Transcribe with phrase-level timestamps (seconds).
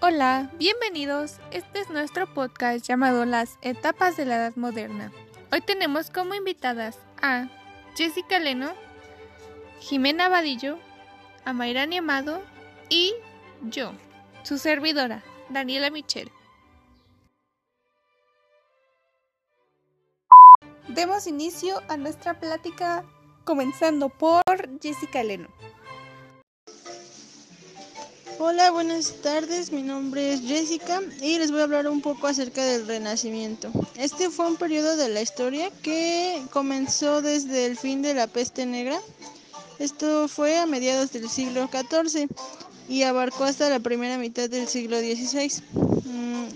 [0.00, 1.40] Hola, bienvenidos.
[1.50, 5.10] Este es nuestro podcast llamado Las Etapas de la Edad Moderna.
[5.50, 7.48] Hoy tenemos como invitadas a
[7.96, 8.70] Jessica Leno,
[9.80, 10.78] Jimena Vadillo,
[11.44, 12.40] a Mayrani Amado
[12.88, 13.12] y
[13.62, 13.90] yo,
[14.44, 16.30] su servidora, Daniela Michel.
[20.86, 23.04] Demos inicio a nuestra plática
[23.42, 24.44] comenzando por
[24.80, 25.48] Jessica Leno.
[28.40, 29.72] Hola, buenas tardes.
[29.72, 33.68] Mi nombre es Jessica y les voy a hablar un poco acerca del Renacimiento.
[33.96, 38.64] Este fue un periodo de la historia que comenzó desde el fin de la peste
[38.64, 39.00] negra.
[39.80, 42.28] Esto fue a mediados del siglo XIV
[42.88, 45.60] y abarcó hasta la primera mitad del siglo XVI.
[46.04, 46.46] Mm,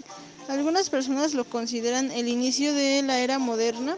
[0.51, 3.97] algunas personas lo consideran el inicio de la era moderna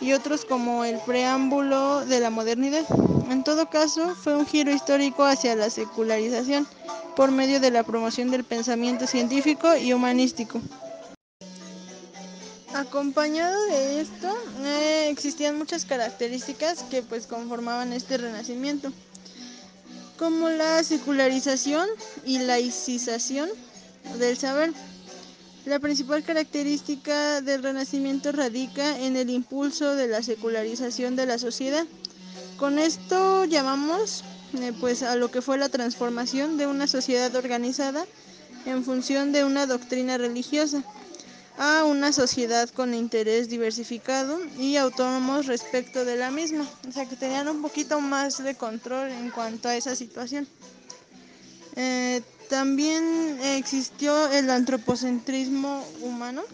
[0.00, 2.84] y otros como el preámbulo de la modernidad.
[3.32, 6.68] En todo caso, fue un giro histórico hacia la secularización
[7.16, 10.60] por medio de la promoción del pensamiento científico y humanístico.
[12.74, 14.28] Acompañado de esto,
[14.62, 18.92] eh, existían muchas características que pues conformaban este renacimiento,
[20.18, 21.88] como la secularización
[22.26, 23.48] y laicización
[24.18, 24.74] del saber.
[25.64, 31.86] La principal característica del Renacimiento radica en el impulso de la secularización de la sociedad.
[32.62, 34.22] Con esto llamamos
[34.54, 38.06] eh, pues a lo que fue la transformación de una sociedad organizada
[38.66, 40.84] en función de una doctrina religiosa
[41.58, 47.16] a una sociedad con interés diversificado y autónomos respecto de la misma, o sea que
[47.16, 50.46] tenían un poquito más de control en cuanto a esa situación.
[51.74, 56.44] Eh, también existió el antropocentrismo humano,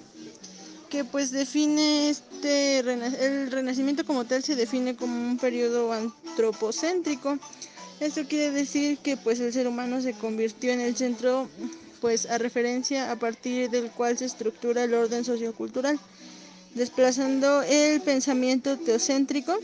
[0.89, 7.39] que pues define este el renacimiento como tal se define como un periodo antropocéntrico.
[8.01, 11.49] Esto quiere decir que pues el ser humano se convirtió en el centro
[12.01, 15.99] pues a referencia a partir del cual se estructura el orden sociocultural,
[16.75, 19.59] desplazando el pensamiento teocéntrico,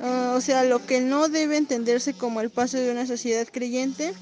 [0.00, 4.14] ah, o sea, lo que no debe entenderse como el paso de una sociedad creyente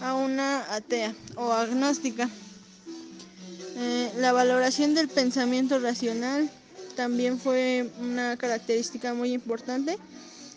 [0.00, 2.30] a una atea o agnóstica.
[3.76, 6.48] Eh, la valoración del pensamiento racional
[6.94, 9.98] también fue una característica muy importante,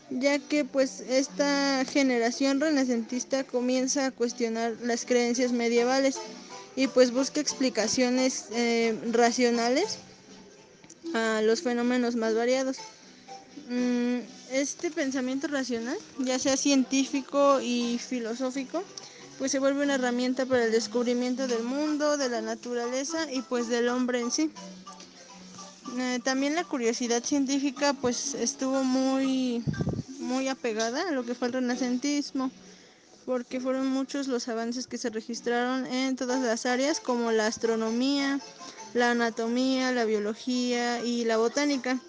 [0.10, 6.18] ya que pues esta generación renacentista comienza a cuestionar las creencias medievales
[6.76, 9.98] y pues busca explicaciones eh, racionales
[11.14, 12.78] a los fenómenos más variados.
[13.70, 14.20] Mm,
[14.52, 18.84] este pensamiento racional, ya sea científico y filosófico,
[19.38, 23.68] pues se vuelve una herramienta para el descubrimiento del mundo, de la naturaleza y pues
[23.68, 24.52] del hombre en sí.
[25.98, 29.64] Eh, también la curiosidad científica pues estuvo muy
[30.20, 32.52] muy apegada a lo que fue el renacentismo
[33.26, 38.40] porque fueron muchos los avances que se registraron en todas las áreas como la astronomía,
[38.94, 42.00] la anatomía, la biología y la botánica.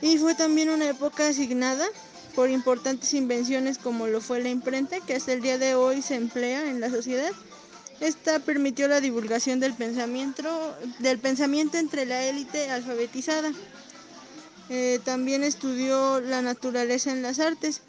[0.00, 1.86] Y fue también una época asignada
[2.34, 6.14] por importantes invenciones como lo fue la imprenta, que hasta el día de hoy se
[6.14, 7.32] emplea en la sociedad.
[8.00, 13.52] Esta permitió la divulgación del pensamiento, del pensamiento entre la élite alfabetizada.
[14.70, 17.82] Eh, también estudió la naturaleza en las artes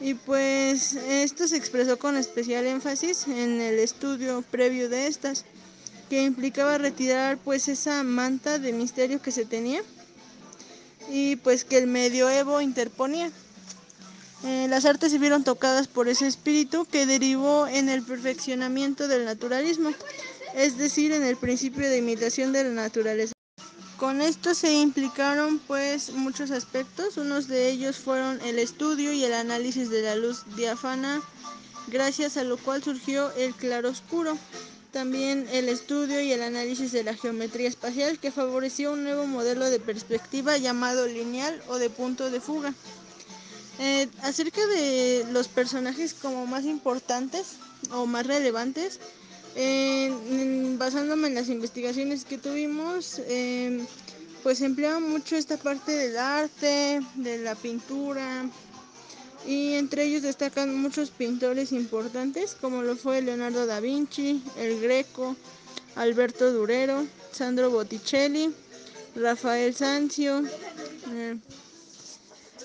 [0.00, 5.44] y pues esto se expresó con especial énfasis en el estudio previo de estas,
[6.08, 9.82] que implicaba retirar pues esa manta de misterio que se tenía
[11.10, 13.30] y pues que el medioevo interponía.
[14.42, 19.26] Eh, las artes se vieron tocadas por ese espíritu que derivó en el perfeccionamiento del
[19.26, 19.90] naturalismo,
[20.54, 23.34] es decir, en el principio de imitación de la naturaleza.
[23.98, 29.34] Con esto se implicaron pues muchos aspectos, unos de ellos fueron el estudio y el
[29.34, 31.20] análisis de la luz diáfana,
[31.88, 34.38] gracias a lo cual surgió el claroscuro.
[34.90, 39.68] También el estudio y el análisis de la geometría espacial que favoreció un nuevo modelo
[39.68, 42.72] de perspectiva llamado lineal o de punto de fuga.
[43.82, 47.56] Eh, acerca de los personajes como más importantes
[47.92, 49.00] o más relevantes,
[50.76, 53.82] basándome en las investigaciones que tuvimos, eh,
[54.42, 58.44] pues empleaba mucho esta parte del arte, de la pintura,
[59.46, 65.36] y entre ellos destacan muchos pintores importantes, como lo fue Leonardo da Vinci, el Greco,
[65.96, 68.52] Alberto Durero, Sandro Botticelli,
[69.16, 70.42] Rafael Sanzio,
[71.14, 71.36] eh,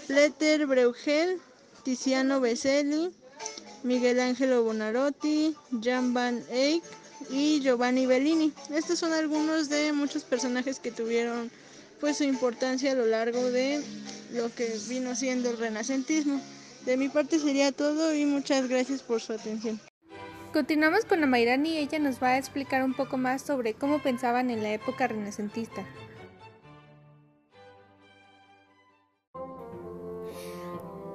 [0.07, 1.39] Pleter Breugel,
[1.83, 3.11] Tiziano Beselli,
[3.83, 6.83] Miguel Ángelo Bonarotti, Jan van Eyck
[7.29, 8.53] y Giovanni Bellini.
[8.73, 11.49] Estos son algunos de muchos personajes que tuvieron
[11.99, 13.81] pues su importancia a lo largo de
[14.33, 16.39] lo que vino siendo el renacentismo.
[16.85, 19.79] De mi parte sería todo y muchas gracias por su atención.
[20.53, 24.51] continuamos con Amairani y ella nos va a explicar un poco más sobre cómo pensaban
[24.51, 25.83] en la época renacentista.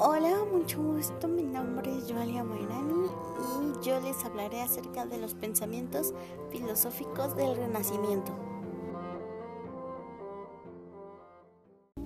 [0.02, 1.28] Hola, mucho gusto.
[1.28, 3.10] Mi nombre es Joalia Mairani
[3.60, 6.14] y yo les hablaré acerca de los pensamientos
[6.50, 8.32] filosóficos del Renacimiento.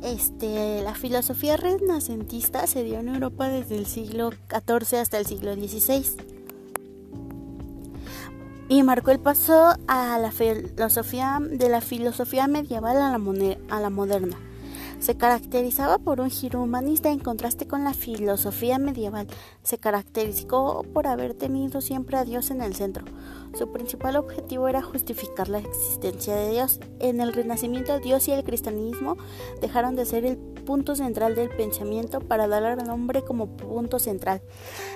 [0.03, 5.55] Este, la filosofía renacentista se dio en Europa desde el siglo XIV hasta el siglo
[5.55, 6.17] XVI
[8.69, 13.91] y marcó el paso a la filosofía de la filosofía medieval a la, a la
[13.91, 14.37] moderna.
[15.05, 19.27] Se caracterizaba por un giro humanista en contraste con la filosofía medieval.
[19.63, 23.05] Se caracterizó por haber tenido siempre a Dios en el centro.
[23.53, 26.81] Su principal objetivo era justificar la existencia de Dios.
[27.01, 29.19] En el Renacimiento, Dios y el cristianismo
[29.61, 34.41] dejaron de ser el punto central del pensamiento para dar al hombre como punto central.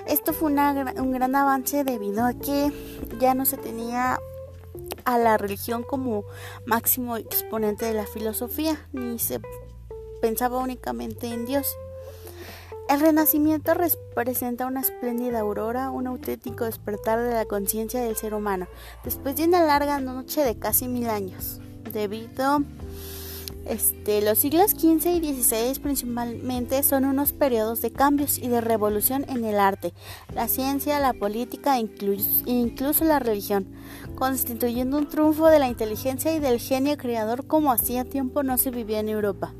[0.06, 2.72] Esto fue un gran avance debido a que
[3.20, 4.18] ya no se tenía
[5.04, 6.24] a la religión como
[6.64, 9.38] máximo exponente de la filosofía, ni se
[10.20, 11.76] pensaba únicamente en Dios.
[12.88, 18.66] El renacimiento representa una espléndida aurora, un auténtico despertar de la conciencia del ser humano,
[19.04, 21.60] después de una larga noche de casi mil años.
[21.92, 22.62] Debido
[23.68, 29.26] este, los siglos XV y XVI principalmente son unos periodos de cambios y de revolución
[29.28, 29.92] en el arte,
[30.34, 31.86] la ciencia, la política e
[32.46, 33.66] incluso la religión,
[34.14, 38.70] constituyendo un triunfo de la inteligencia y del genio creador como hacía tiempo no se
[38.70, 39.52] vivía en Europa.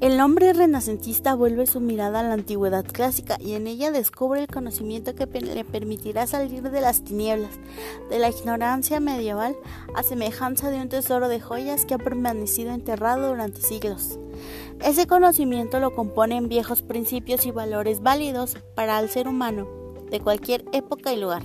[0.00, 4.46] El hombre renacentista vuelve su mirada a la antigüedad clásica y en ella descubre el
[4.46, 7.58] conocimiento que le permitirá salir de las tinieblas,
[8.08, 9.56] de la ignorancia medieval,
[9.96, 14.20] a semejanza de un tesoro de joyas que ha permanecido enterrado durante siglos.
[14.84, 19.66] Ese conocimiento lo componen viejos principios y valores válidos para el ser humano,
[20.12, 21.42] de cualquier época y lugar.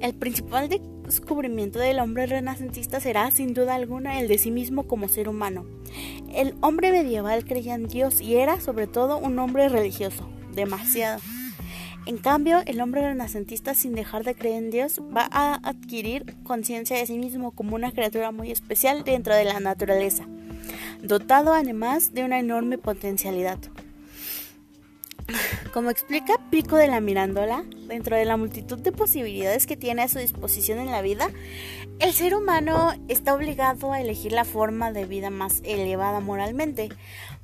[0.00, 0.68] El principal
[1.08, 5.66] descubrimiento del hombre renacentista será, sin duda alguna, el de sí mismo como ser humano.
[6.32, 11.20] El hombre medieval creía en Dios y era, sobre todo, un hombre religioso, demasiado.
[12.06, 16.96] En cambio, el hombre renacentista, sin dejar de creer en Dios, va a adquirir conciencia
[16.96, 20.26] de sí mismo como una criatura muy especial dentro de la naturaleza,
[21.02, 23.58] dotado además de una enorme potencialidad.
[25.72, 30.08] Como explica Pico de la Mirándola, dentro de la multitud de posibilidades que tiene a
[30.08, 31.30] su disposición en la vida,
[31.98, 36.88] el ser humano está obligado a elegir la forma de vida más elevada moralmente.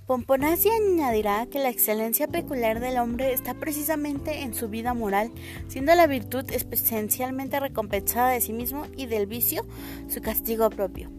[0.07, 5.31] Pomponazzi añadirá que la excelencia peculiar del hombre está precisamente en su vida moral,
[5.69, 9.67] siendo la virtud esencialmente recompensada de sí mismo y del vicio
[10.09, 11.11] su castigo propio.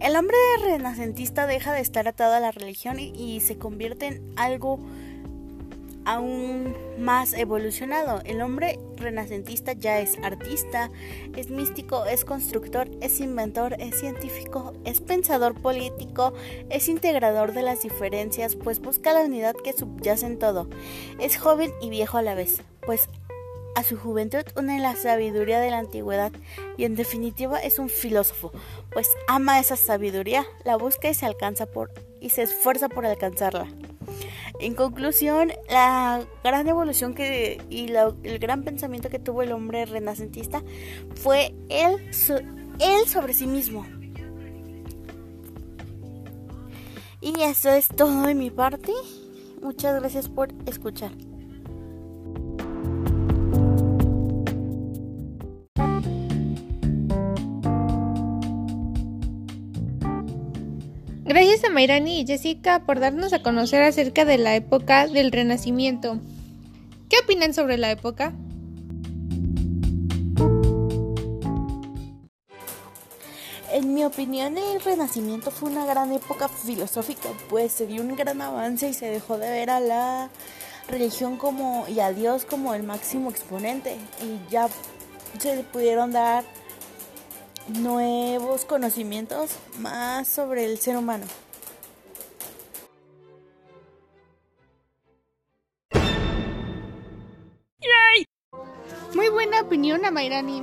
[0.00, 4.80] El hombre renacentista deja de estar atado a la religión y se convierte en algo
[6.04, 8.20] aún más evolucionado.
[8.24, 10.90] El hombre renacentista ya es artista,
[11.36, 16.32] es místico, es constructor, es inventor, es científico, es pensador político,
[16.70, 20.68] es integrador de las diferencias, pues busca la unidad que subyace en todo.
[21.18, 23.08] Es joven y viejo a la vez, pues
[23.74, 26.32] a su juventud une la sabiduría de la antigüedad
[26.76, 28.52] y en definitiva es un filósofo,
[28.92, 31.90] pues ama esa sabiduría, la busca y se alcanza por
[32.20, 33.66] y se esfuerza por alcanzarla.
[34.60, 37.92] En conclusión, la gran evolución que y
[38.22, 40.62] el gran pensamiento que tuvo el hombre renacentista
[41.16, 41.96] fue él,
[42.78, 43.84] él sobre sí mismo.
[47.20, 48.92] Y eso es todo de mi parte.
[49.60, 51.10] Muchas gracias por escuchar.
[61.34, 66.20] Gracias a Mayrani y Jessica por darnos a conocer acerca de la época del Renacimiento.
[67.08, 68.32] ¿Qué opinan sobre la época?
[73.72, 78.40] En mi opinión, el Renacimiento fue una gran época filosófica, pues se dio un gran
[78.40, 80.30] avance y se dejó de ver a la
[80.86, 84.68] religión como y a Dios como el máximo exponente y ya
[85.40, 86.44] se pudieron dar
[87.68, 91.26] nuevos conocimientos más sobre el ser humano.
[99.14, 100.62] Muy buena opinión, Amairani.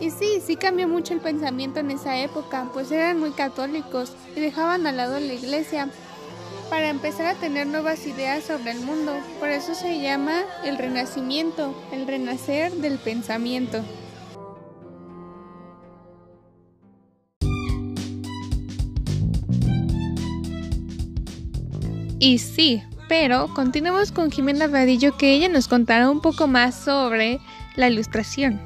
[0.00, 4.40] Y sí, sí cambió mucho el pensamiento en esa época, pues eran muy católicos y
[4.40, 5.88] dejaban al lado la iglesia
[6.68, 9.14] para empezar a tener nuevas ideas sobre el mundo.
[9.40, 13.82] Por eso se llama el renacimiento, el renacer del pensamiento.
[22.18, 27.38] Y sí, Pero continuemos con Jimena Vadillo que ella nos contará un poco más sobre
[27.76, 28.60] la ilustración.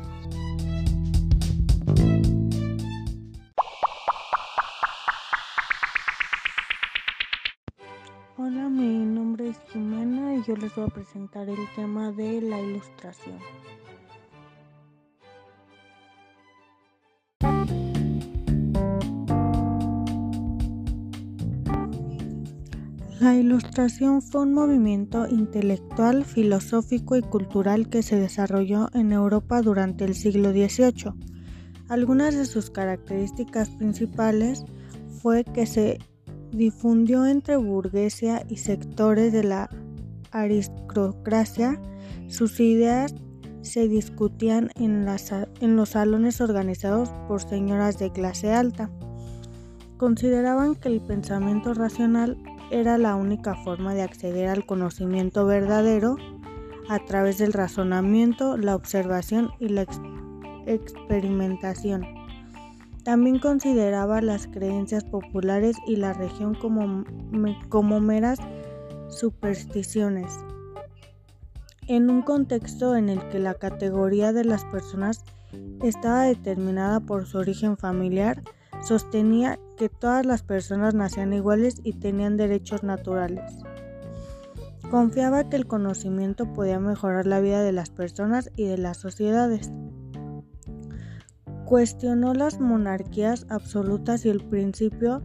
[8.39, 12.59] Hola, mi nombre es Jimena y yo les voy a presentar el tema de la
[12.59, 13.39] ilustración.
[23.21, 30.07] La ilustración fue un movimiento intelectual, filosófico y cultural que se desarrolló en Europa durante
[30.07, 31.13] el siglo XVIII.
[31.91, 34.65] Algunas de sus características principales
[35.21, 35.99] fue que se
[36.51, 39.69] difundió entre burguesía y sectores de la
[40.31, 41.79] aristocracia.
[42.27, 43.15] Sus ideas
[43.61, 45.07] se discutían en,
[45.61, 48.91] en los salones organizados por señoras de clase alta.
[49.99, 52.39] Consideraban que el pensamiento racional
[52.71, 56.17] era la única forma de acceder al conocimiento verdadero
[56.89, 59.87] a través del razonamiento, la observación y la
[60.67, 62.05] experimentación.
[63.05, 67.05] También consideraba las creencias populares y la región como,
[67.69, 68.39] como meras
[69.09, 70.33] supersticiones.
[71.87, 75.25] En un contexto en el que la categoría de las personas
[75.83, 78.43] estaba determinada por su origen familiar,
[78.83, 83.53] sostenía que todas las personas nacían iguales y tenían derechos naturales.
[84.91, 89.71] Confiaba que el conocimiento podía mejorar la vida de las personas y de las sociedades.
[91.65, 95.23] Cuestionó las monarquías absolutas y el principio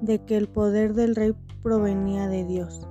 [0.00, 2.88] de que el poder del rey provenía de Dios.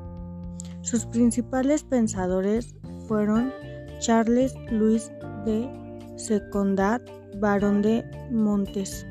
[0.82, 2.74] Sus principales pensadores
[3.08, 3.52] fueron
[4.00, 5.12] Charles Louis
[5.46, 5.70] de
[6.16, 7.02] Secondat,
[7.40, 9.11] barón de Montesquieu,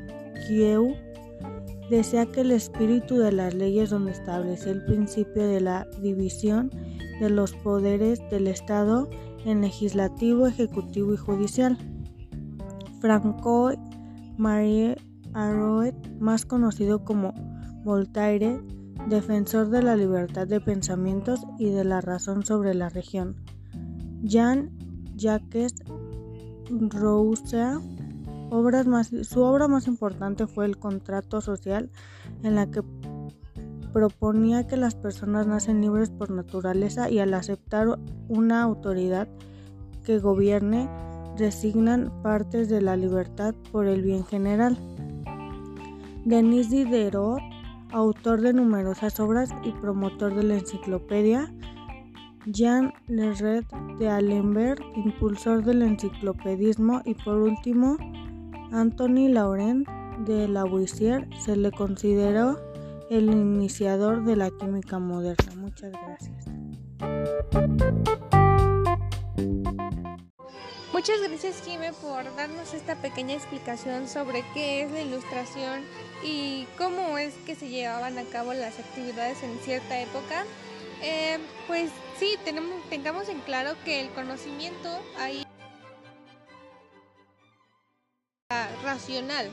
[1.89, 6.69] Desea que el espíritu de las leyes donde establece el principio de la división
[7.19, 9.09] de los poderes del Estado
[9.45, 11.77] en legislativo, ejecutivo y judicial.
[12.99, 13.71] Franco
[14.37, 14.97] Marie
[15.33, 17.33] Arouet, más conocido como
[17.83, 18.61] Voltaire,
[19.07, 23.35] defensor de la libertad de pensamientos y de la razón sobre la región.
[24.23, 25.75] Jean-Jacques
[26.69, 27.81] Rousseau
[28.51, 31.89] su obra más importante fue El contrato social,
[32.43, 32.83] en la que
[33.93, 39.27] proponía que las personas nacen libres por naturaleza y al aceptar una autoridad
[40.03, 40.89] que gobierne,
[41.37, 44.77] designan partes de la libertad por el bien general.
[46.25, 47.39] Denis Diderot,
[47.91, 51.53] autor de numerosas obras y promotor de la enciclopedia,
[52.47, 53.65] Jean Lerret
[53.99, 57.97] de Alembert, impulsor del enciclopedismo y por último
[58.71, 59.87] Anthony Laurent
[60.25, 62.57] de Lavoisier se le consideró
[63.09, 65.53] el iniciador de la química moderna.
[65.55, 66.45] Muchas gracias.
[70.93, 75.81] Muchas gracias Jime por darnos esta pequeña explicación sobre qué es la ilustración
[76.23, 80.45] y cómo es que se llevaban a cabo las actividades en cierta época.
[81.01, 85.43] Eh, pues sí, tenemos, tengamos en claro que el conocimiento ahí
[88.93, 89.49] racional.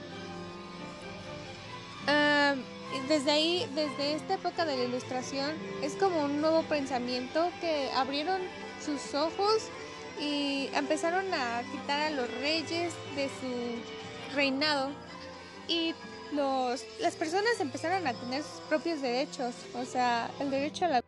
[3.08, 5.50] desde ahí, desde esta época de la ilustración,
[5.82, 8.40] es como un nuevo pensamiento que abrieron
[8.84, 9.68] sus ojos
[10.20, 14.90] y empezaron a quitar a los reyes de su reinado
[15.68, 15.94] y
[16.32, 21.04] los, las personas empezaron a tener sus propios derechos, o sea, el derecho a la...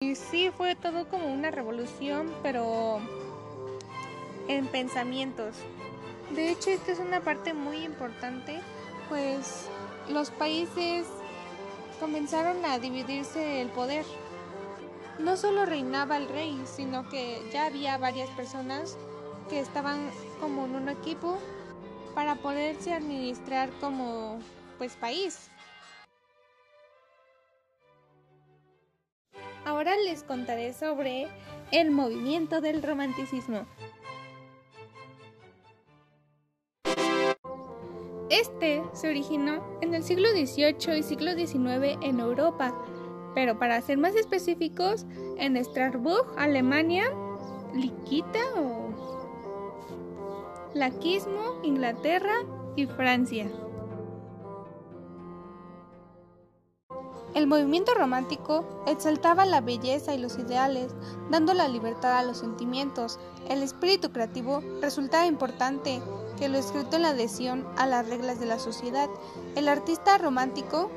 [0.00, 3.00] Y sí, fue todo como una revolución, pero
[4.56, 5.56] en pensamientos.
[6.34, 8.60] De hecho, esta es una parte muy importante,
[9.08, 9.68] pues
[10.08, 11.06] los países
[12.00, 14.04] comenzaron a dividirse el poder.
[15.18, 18.96] No solo reinaba el rey, sino que ya había varias personas
[19.48, 21.38] que estaban como en un equipo
[22.14, 24.38] para poderse administrar como
[24.78, 25.50] pues país.
[29.64, 31.28] Ahora les contaré sobre
[31.70, 33.64] el movimiento del romanticismo.
[38.32, 42.74] Este se originó en el siglo XVIII y siglo XIX en Europa,
[43.34, 45.04] pero para ser más específicos,
[45.36, 47.04] en Strasbourg, Alemania,
[47.74, 48.88] Liquita o
[50.72, 52.36] Laquismo, Inglaterra
[52.74, 53.50] y Francia.
[57.34, 60.94] El movimiento romántico exaltaba la belleza y los ideales,
[61.30, 63.20] dando la libertad a los sentimientos.
[63.50, 66.00] El espíritu creativo resultaba importante
[66.38, 69.08] que lo escrito en la adhesión a las reglas de la sociedad.
[69.56, 70.90] El artista romántico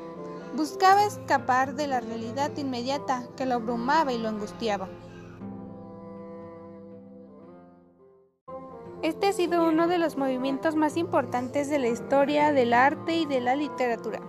[0.56, 4.88] Buscaba escapar de la realidad inmediata que lo abrumaba y lo angustiaba.
[9.02, 13.26] Este ha sido uno de los movimientos más importantes de la historia del arte y
[13.26, 14.22] de la literatura.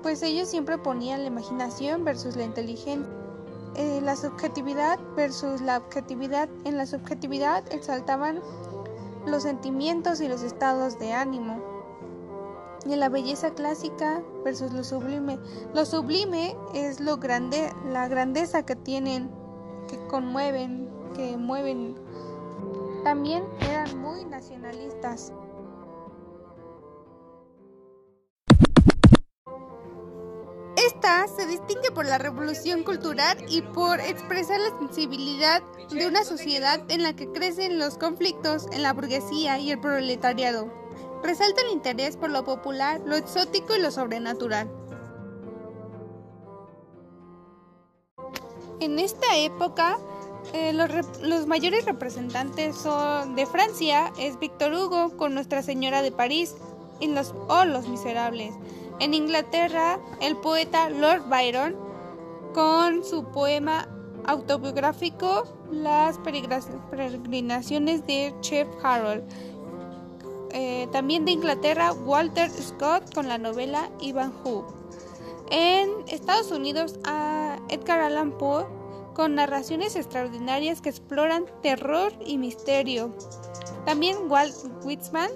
[0.00, 3.12] Pues ellos siempre ponían la imaginación versus la inteligencia,
[3.76, 6.48] eh, la subjetividad versus la objetividad.
[6.64, 8.40] En la subjetividad exaltaban
[9.26, 11.72] los sentimientos y los estados de ánimo
[12.84, 15.38] y la belleza clásica versus lo sublime.
[15.74, 19.30] Lo sublime es lo grande, la grandeza que tienen,
[19.88, 21.94] que conmueven, que mueven.
[23.04, 25.32] También eran muy nacionalistas.
[31.02, 36.80] Esta se distingue por la revolución cultural y por expresar la sensibilidad de una sociedad
[36.88, 40.72] en la que crecen los conflictos en la burguesía y el proletariado
[41.24, 44.70] resalta el interés por lo popular, lo exótico y lo sobrenatural.
[48.78, 49.98] En esta época,
[50.52, 56.54] eh, los, mayores representantes son de Francia es Víctor Hugo con Nuestra Señora de París
[57.00, 58.54] y los, o Los Miserables.
[59.00, 61.76] En Inglaterra, el poeta Lord Byron
[62.54, 63.88] con su poema
[64.26, 69.24] autobiográfico Las peregrinaciones de Chef Harold.
[70.52, 74.66] Eh, también de Inglaterra, Walter Scott con la novela Ivan Who.
[75.50, 78.66] En Estados Unidos, a Edgar Allan Poe
[79.14, 83.14] con narraciones extraordinarias que exploran terror y misterio.
[83.84, 85.30] También Walt Whitman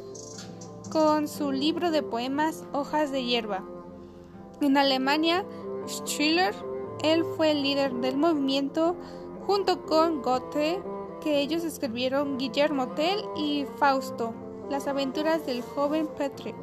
[0.89, 3.65] con su libro de poemas Hojas de hierba.
[4.61, 5.45] En Alemania,
[5.87, 6.55] Schiller,
[7.03, 8.97] él fue el líder del movimiento
[9.47, 10.83] junto con Goethe,
[11.21, 14.35] que ellos escribieron Guillermo Tell y Fausto.
[14.71, 16.57] Las aventuras del joven Patrick.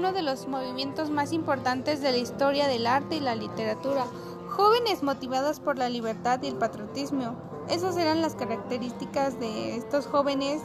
[0.00, 4.06] Uno de los movimientos más importantes de la historia del arte y la literatura.
[4.48, 7.36] Jóvenes motivados por la libertad y el patriotismo.
[7.68, 10.62] Esas eran las características de estos jóvenes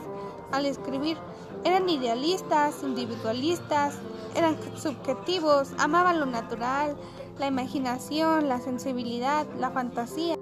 [0.54, 1.18] al escribir.
[1.66, 4.00] Eran idealistas, individualistas,
[4.38, 6.96] eran subjetivos, amaban lo natural,
[7.38, 10.38] la imaginación, la sensibilidad, la fantasía.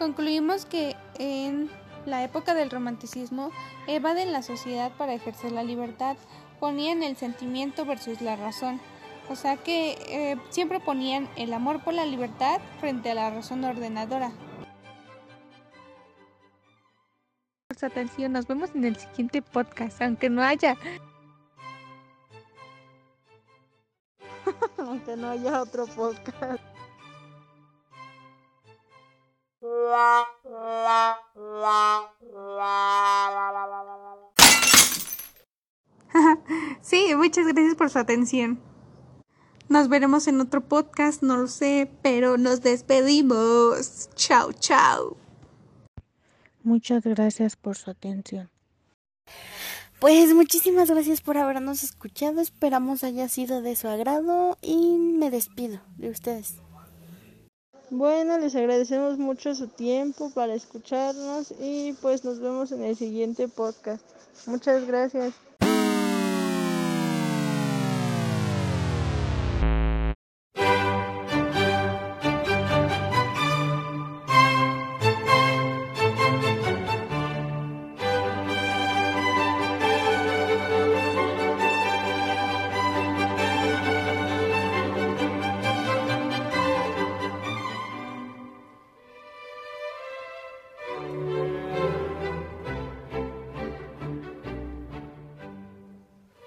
[0.00, 1.70] Concluimos que en
[2.06, 3.50] la época del romanticismo
[3.86, 6.16] evaden la sociedad para ejercer la libertad,
[6.60, 8.80] ponían el sentimiento versus la razón.
[9.30, 13.64] O sea que eh, siempre ponían el amor por la libertad frente a la razón
[13.64, 14.32] ordenadora.
[17.74, 18.32] su atención.
[18.32, 20.76] Nos vemos en el siguiente podcast, aunque no haya.
[24.78, 26.62] aunque no haya otro podcast.
[36.80, 38.60] sí, muchas gracias por su atención.
[39.68, 44.10] Nos veremos en otro podcast, no lo sé, pero nos despedimos.
[44.14, 45.16] Chao, chao.
[46.62, 48.50] Muchas gracias por su atención.
[50.00, 52.40] Pues muchísimas gracias por habernos escuchado.
[52.40, 56.63] Esperamos haya sido de su agrado y me despido de ustedes.
[57.90, 63.48] Bueno, les agradecemos mucho su tiempo para escucharnos y pues nos vemos en el siguiente
[63.48, 64.04] podcast.
[64.46, 65.34] Muchas gracias.